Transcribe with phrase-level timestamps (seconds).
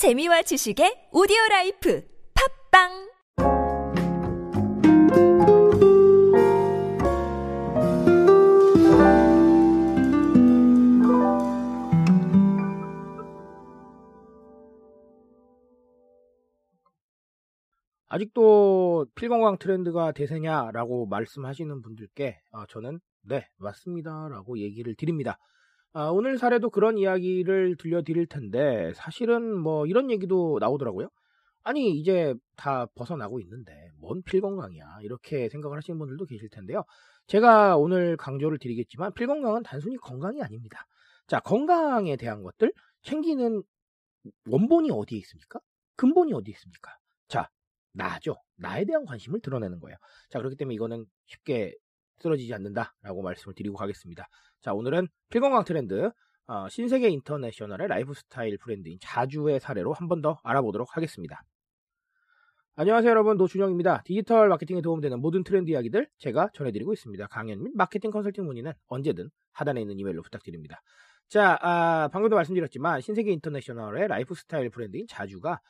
[0.00, 2.02] 재미와 지식의 오디오 라이프
[2.72, 2.88] 팟빵
[18.08, 25.36] 아직도 필건강 트렌드가 대세냐라고 말씀하시는 분들께 어, 저는 네 맞습니다라고 얘기를 드립니다.
[25.92, 31.08] 아, 오늘 사례도 그런 이야기를 들려드릴 텐데 사실은 뭐 이런 얘기도 나오더라고요.
[31.64, 36.84] 아니 이제 다 벗어나고 있는데 뭔 필건강이야 이렇게 생각을 하시는 분들도 계실 텐데요.
[37.26, 40.86] 제가 오늘 강조를 드리겠지만 필건강은 단순히 건강이 아닙니다.
[41.26, 42.72] 자 건강에 대한 것들
[43.02, 43.62] 챙기는
[44.48, 45.60] 원본이 어디에 있습니까?
[45.96, 46.96] 근본이 어디에 있습니까?
[47.28, 47.48] 자
[47.92, 48.36] 나죠.
[48.56, 49.96] 나에 대한 관심을 드러내는 거예요.
[50.30, 51.74] 자, 그렇기 때문에 이거는 쉽게
[52.20, 54.28] 쓰러지지 않는다라고 말씀을 드리고 가겠습니다.
[54.60, 56.10] 자, 오늘은 필건강 트렌드,
[56.46, 61.42] 어, 신세계 인터내셔널의 라이프 스타일 브랜드인 자주의 사례로 한 번 더 알아보도록 하겠습니다.
[62.76, 64.02] 안녕하세요 여러분 노준영입니다.
[64.04, 67.26] 디지털 마케팅에 도움되는 모든 트렌드 이야기들 제가 전해드리고 있습니다.
[67.26, 70.80] 강연 및 마케팅 컨설팅 문의는 언제든 하단에 있는 이메일로 부탁드립니다.
[71.28, 75.60] 자, 아, 방금도 말씀드렸지만 신세계 인터내셔널의 라이프 스타일 브랜드인 자주가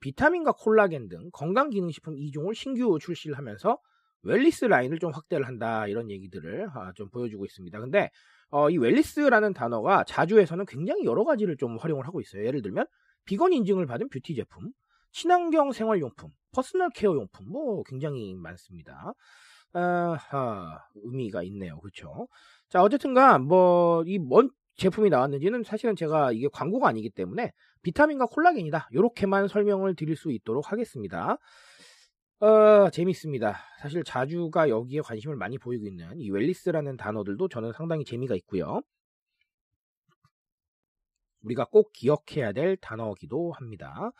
[0.00, 3.78] 비타민과 콜라겐 등 건강기능식품 2종을 신규 출시를 하면서
[4.22, 7.78] wellness 라인을 좀 확대를 한다 이런 얘기들을 아, 좀 보여주고 있습니다.
[7.80, 8.10] 근데
[8.50, 12.44] 어, 이 wellness라는 단어가 자주에서는 굉장히 여러 가지를 좀 활용을 하고 있어요.
[12.44, 12.86] 예를 들면
[13.24, 14.70] 비건 인증을 받은 뷰티 제품,
[15.12, 19.12] 친환경 생활용품, personal care 용품 뭐 굉장히 많습니다.
[19.72, 21.78] 아, 아, 의미가 있네요.
[21.80, 22.28] 그렇죠?
[22.68, 28.88] 자 어쨌든간 뭐이뭔 제품이 나왔는지는 사실은 제가 이게 광고가 아니기 때문에 비타민과 콜라겐이다.
[28.92, 31.38] 이렇게만 설명을 드릴 수 있도록 하겠습니다.
[32.38, 33.56] 어, 재밌습니다.
[33.80, 38.82] 사실 자주가 여기에 관심을 많이 보이고 있는 이 wellness라는 단어들도 저는 상당히 재미가 있고요.
[41.42, 44.10] 우리가 꼭 기억해야 될 단어기도 합니다.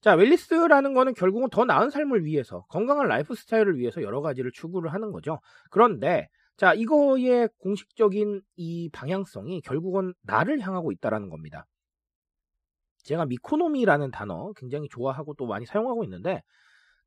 [0.00, 4.92] 자, wellness라는 거는 결국은 더 나은 삶을 위해서, 건강한 라이프 스타일을 위해서 여러 가지를 추구를
[4.92, 5.40] 하는 거죠.
[5.70, 11.66] 그런데 자, 이거의 공식적인 이 방향성이 결국은 나를 향하고 있다라는 겁니다.
[13.02, 16.42] 제가 미코노미라는 단어 굉장히 좋아하고 또 많이 사용하고 있는데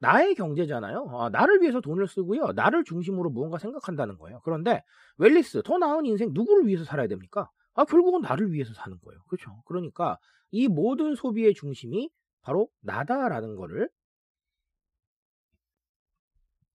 [0.00, 1.08] 나의 경제잖아요.
[1.12, 2.52] 아, 나를 위해서 돈을 쓰고요.
[2.52, 4.40] 나를 중심으로 무언가 생각한다는 거예요.
[4.44, 4.82] 그런데
[5.18, 7.50] 웰리스 더 나은 인생 누구를 위해서 살아야 됩니까?
[7.74, 9.20] 아, 결국은 나를 위해서 사는 거예요.
[9.28, 9.62] 그렇죠?
[9.66, 10.18] 그러니까
[10.50, 12.10] 이 모든 소비의 중심이
[12.42, 13.88] 바로 나다라는 거를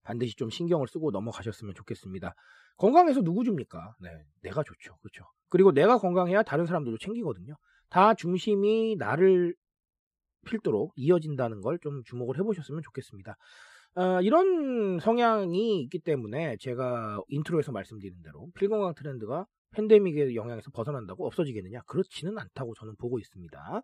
[0.03, 2.35] 반드시 좀 신경을 쓰고 넘어가셨으면 좋겠습니다.
[2.77, 3.95] 건강해서 누구 줍니까?
[4.01, 4.09] 네,
[4.41, 4.97] 내가 좋죠.
[4.97, 5.25] 그렇죠.
[5.49, 7.55] 그리고 내가 건강해야 다른 사람들도 챙기거든요.
[7.89, 9.55] 다 중심이 나를
[10.45, 13.35] 필두로 이어진다는 걸 좀 주목을 해보셨으면 좋겠습니다.
[13.95, 21.81] 어, 이런 성향이 있기 때문에 제가 intro에서 말씀드린 대로 필건강 트렌드가 팬데믹의 영향에서 벗어난다고 없어지겠느냐?
[21.87, 23.81] 그렇지는 않다고 저는 보고 있습니다.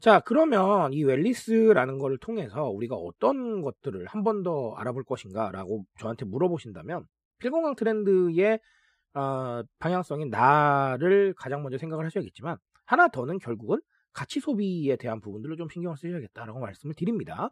[0.00, 5.84] 자, 그러면 이 wellness라는 것을 통해서 우리가 어떤 것들을 한 번 더 알아볼 것인가 라고
[5.98, 7.06] 저한테 물어보신다면
[7.38, 8.58] 필건강 트렌드의
[9.14, 12.56] 어, 방향성인 나를 가장 먼저 생각을 하셔야겠지만
[12.86, 13.80] 하나 더는 결국은
[14.14, 17.50] 가치 소비에 대한 부분들을 좀 신경을 쓰셔야겠다라고 말씀을 드립니다.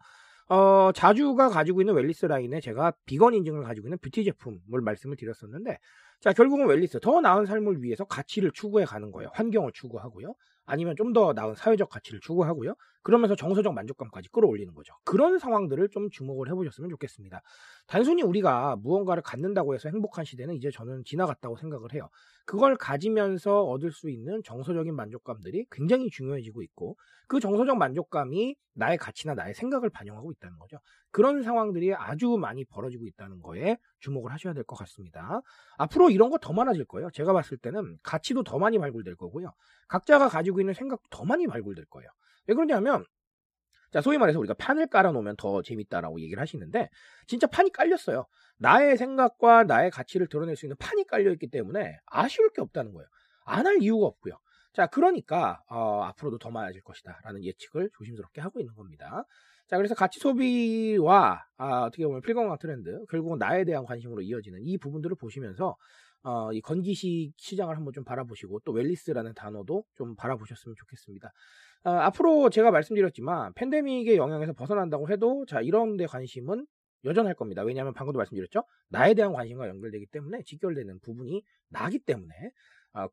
[0.49, 5.78] 어, 자주가 가지고 있는 wellness 라인에 제가 비건 인증을 가지고 있는 뷰티 제품을 말씀을 드렸었는데
[6.21, 9.31] 자 결국은 wellness 더 나은 삶을 위해서 가치를 추구해 가는 거예요.
[9.34, 10.34] 환경을 추구하고요.
[10.72, 12.75] 아니면 좀 더 나은 사회적 가치를 추구하고요.
[13.03, 14.94] 그러면서 정서적 만족감까지 끌어올리는 거죠.
[15.05, 17.43] 그런 상황들을 좀 주목을 해보셨으면 좋겠습니다.
[17.87, 22.09] 단순히 우리가 무언가를 갖는다고 해서 행복한 시대는 이제 저는 지나갔다고 생각을 해요.
[22.47, 26.97] 그걸 가지면서 얻을 수 있는 정서적인 만족감들이 굉장히 중요해지고 있고
[27.28, 30.78] 그 정서적 만족감이 나의 가치나 나의 생각을 반영하고 있다는 거죠.
[31.11, 35.43] 그런 상황들이 아주 많이 벌어지고 있다는 거에 주목을 하셔야 될 것 같습니다.
[35.77, 37.11] 앞으로 이런 거 더 많아질 거예요.
[37.12, 39.53] 제가 봤을 때는 가치도 더 많이 발굴될 거고요.
[39.88, 42.09] 각자가 가지고 있는 생각도 더 많이 발굴될 거예요.
[42.47, 43.05] 왜 그러냐면
[43.93, 46.89] 자, 소위 말해서 우리가 판을 깔아놓으면 더 재밌다라고 얘기를 하시는데,
[47.27, 48.27] 진짜 판이 깔렸어요.
[48.59, 53.06] 나의 생각과 나의 가치를 드러낼 수 있는 판이 깔려있기 때문에 아쉬울 게 없다는 거예요.
[53.45, 54.39] 안 할 이유가 없고요.
[54.73, 57.21] 자, 그러니까, 어, 앞으로도 더 많아질 것이다.
[57.25, 59.25] 라는 예측을 조심스럽게 하고 있는 겁니다.
[59.69, 64.76] 자, 그래서 가치 소비와, 아, 어떻게 보면 필건강 트렌드, 결국은 나에 대한 관심으로 이어지는 이
[64.79, 65.76] 부분들을 보시면서,
[66.25, 71.32] 어, 이 건기식 시장을 한번 좀 바라보시고, 또 웰리스라는 단어도 좀 바라보셨으면 좋겠습니다.
[71.85, 76.67] 어, 앞으로 제가 말씀드렸지만 팬데믹의 영향에서 벗어난다고 해도 자 이런 데 관심은
[77.05, 77.62] 여전할 겁니다.
[77.62, 78.62] 왜냐하면 방금도 말씀드렸죠.
[78.88, 82.35] 나에 대한 관심과 연결되기 때문에 직결되는 부분이 나기 때문에
[82.94, 83.09] 어,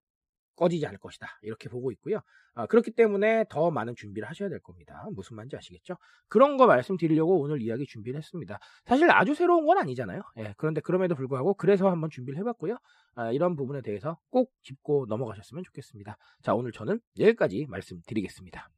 [0.59, 1.39] 꺼지지 않을 것이다.
[1.41, 2.19] 이렇게 보고 있고요.
[2.53, 5.07] 아, 그렇기 때문에 더 많은 준비를 하셔야 될 겁니다.
[5.13, 5.95] 무슨 말인지 아시겠죠?
[6.27, 8.59] 그런 거 말씀드리려고 오늘 이야기 준비를 했습니다.
[8.83, 10.21] 사실 아주 새로운 건 아니잖아요.
[10.37, 12.77] 예, 그런데 그럼에도 불구하고 그래서 한번 준비를 해봤고요.
[13.15, 16.17] 아, 이런 부분에 대해서 꼭 짚고 넘어가셨으면 좋겠습니다.
[16.41, 18.69] 자, 오늘 저는 여기까지 말씀드리겠습니다.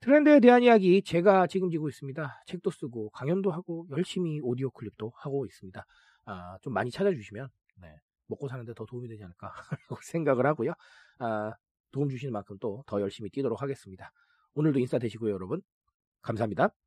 [0.00, 2.42] 트렌드에 대한 이야기 제가 책임지고 있습니다.
[2.46, 5.86] 책도 쓰고 강연도 하고 열심히 오디오 클립도 하고 있습니다.
[6.26, 7.48] 아, 좀 많이 찾아주시면
[7.80, 7.88] 네,
[8.26, 9.52] 먹고 사는데 더 도움이 되지 않을까
[10.02, 10.72] 생각을 하고요.
[11.18, 11.52] 아,
[11.92, 14.12] 도움 주시는 만큼 또 더 열심히 뛰도록 하겠습니다.
[14.54, 15.62] 오늘도 인싸 되시고요, 여러분.
[16.22, 16.83] 감사합니다.